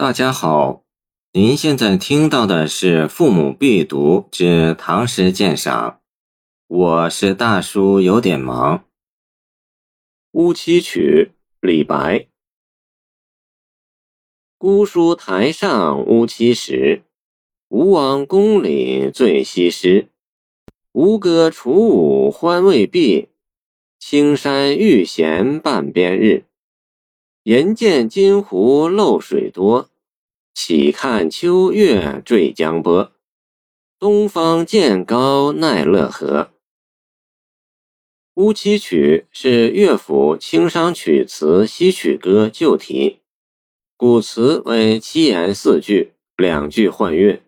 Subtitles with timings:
[0.00, 0.84] 大家好，
[1.32, 5.90] 您现在听到的是《父母必读之唐诗鉴赏》，
[6.68, 8.78] 我是大叔，有点忙。
[10.30, 11.32] 《乌七曲》
[11.66, 12.28] 李白：
[14.56, 17.02] 姑苏台上乌七时，
[17.68, 20.10] 吴王宫里醉西施。
[20.92, 23.30] 吴歌楚舞欢未毕，
[23.98, 26.44] 青山欲衔半边日。
[27.44, 29.88] 人见金湖漏水多，
[30.54, 33.12] 岂看秋月坠江波。
[33.98, 36.50] 东方渐高奈勒河。
[38.42, 43.20] 《乌七曲》是乐府清商曲词西曲歌旧题，
[43.96, 47.40] 古词为七言四句，两句换韵，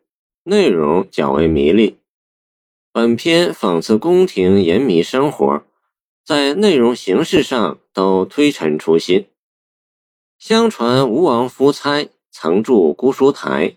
[0.44, 1.98] 内容较为迷离。
[2.92, 5.62] 本篇讽刺宫廷淫靡生活，
[6.24, 9.26] 在内容形式上都推陈出新。
[10.40, 13.76] 相传吴王夫差曾住姑苏台，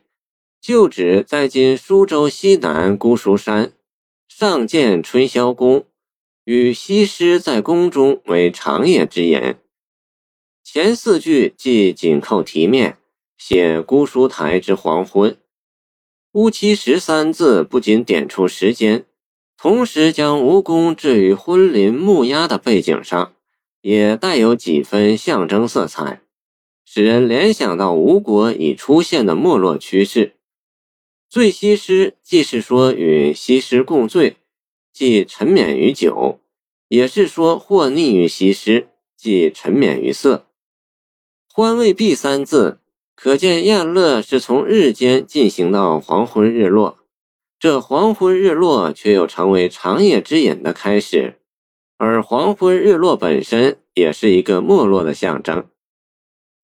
[0.62, 3.73] 旧址在今苏州西南姑苏山，
[4.30, 5.86] 上建春宵宫，
[6.45, 9.59] 与西施在宫中为长夜之言。
[10.64, 12.98] 前四句即紧扣题面，
[13.38, 15.38] 写姑苏台之黄昏。
[16.31, 19.05] 乌七时三字不仅点出时间，
[19.58, 23.33] 同时将吴宫置于昏林木鸦的背景上，
[23.81, 26.22] 也带有几分象征色彩。
[26.95, 30.36] 使人联想到吴国已出现的没落趋势。
[31.27, 34.38] 醉西施既是说与西施共醉，
[34.94, 36.38] 即沉湎于酒；
[36.89, 40.45] 也是说或溺于西施，即沉湎于色。
[41.52, 42.77] 欢未毕三字，
[43.16, 46.99] 可见宴乐是从日间进行到黄昏日落。
[47.58, 51.39] 这黄昏日落却又成为长夜之饮的开始，
[51.97, 55.66] 而黄昏日落本身也是一个没落的象征。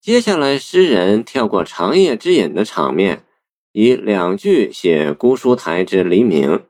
[0.02, 3.26] 接下来，诗人跳过长夜之饮的场面，
[3.74, 6.64] 以两句写姑苏台之黎明：“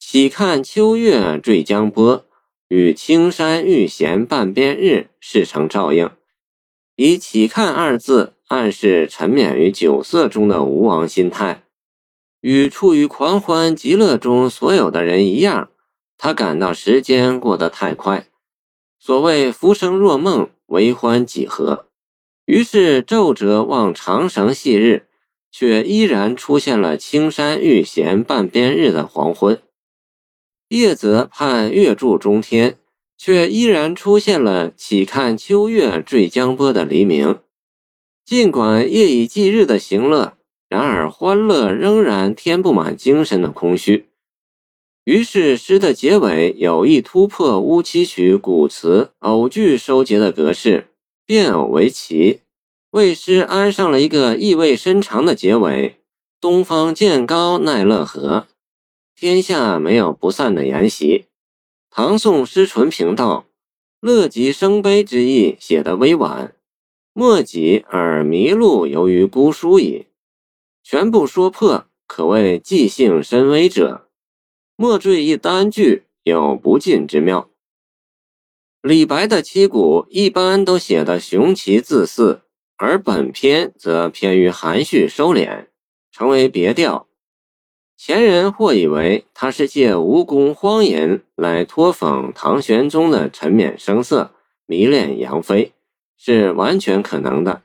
[0.00, 2.24] 岂看秋月坠江波，
[2.68, 6.10] 与青山欲衔半边日”事成照应。
[6.96, 11.64] 以“岂看”二字暗示沉湎于酒色中的吴王心态，
[12.40, 15.68] 与处于狂欢极乐中所有的人一样，
[16.16, 18.26] 他感到时间过得太快。
[18.98, 21.84] 所谓“浮生若梦，为欢几何”。
[22.48, 25.06] 于是皱着望长绳系日，
[25.52, 29.56] 却依然出现了青山欲衔半边日的黄昏；
[30.70, 32.78] 夜则盼月柱中天，
[33.18, 37.38] 却依然出现了岂看秋月坠江波的黎明。
[38.24, 40.38] 尽管夜以继日的行乐，
[40.70, 44.08] 然而欢乐仍然填不满精神的空虚。
[45.04, 50.86] 于是诗的结尾有意突破乌七曲古词偶句收结的格式。
[51.28, 52.40] 变偶为奇，
[52.92, 55.96] 为诗安上了一个意味深长的结尾。
[56.40, 58.46] 东方渐高奈勒河，
[59.14, 61.26] 天下没有不散的筵席。
[61.90, 63.44] 唐宋诗纯平道，
[64.00, 66.56] 乐极生悲之意写得委婉，
[67.12, 70.06] 莫及而迷路由于姑苏矣。
[70.82, 74.08] 全部说破，可谓即兴深微者。
[74.76, 77.50] 莫缀一单句，有不尽之妙。
[78.88, 82.40] 李白的七古一般都写得雄奇自肆，
[82.78, 85.66] 而本篇则偏于含蓄收敛，
[86.10, 87.06] 成为别调。
[87.98, 94.30] 前人或以为他是借吴宫荒淫来托讽唐玄宗的沉湎声色、
[94.64, 95.72] 迷恋杨妃，
[96.16, 97.60] 是完全可能的。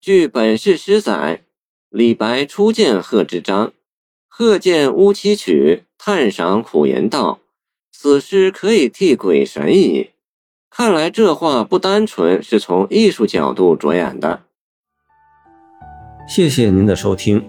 [0.00, 1.42] 据本事诗载，
[1.88, 3.72] 李白初见贺知章，
[4.28, 7.40] 贺见乌七曲，叹赏苦吟道。
[7.90, 10.10] 此诗可以替鬼神矣。
[10.70, 14.42] 看来这话不单纯是从艺术角度着眼的。
[16.28, 17.44] 谢谢您的收听，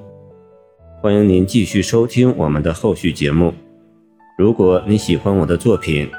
[1.02, 3.54] 欢迎您继续收听我们的后续节目。
[4.40, 6.10] 如果你喜欢我的作品，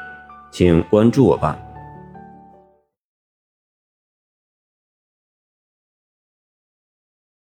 [0.53, 1.59] 请关注我吧。